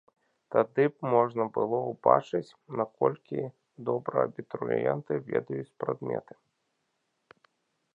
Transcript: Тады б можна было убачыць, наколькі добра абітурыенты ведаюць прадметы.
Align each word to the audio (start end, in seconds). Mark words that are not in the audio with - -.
Тады 0.53 0.85
б 0.93 1.11
можна 1.15 1.45
было 1.57 1.77
убачыць, 1.91 2.55
наколькі 2.81 3.39
добра 3.91 4.17
абітурыенты 4.31 5.13
ведаюць 5.33 5.73
прадметы. 5.85 6.33